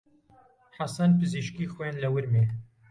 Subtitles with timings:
[0.77, 2.43] حەسەن پزیشکی خوێند لە ورمێ.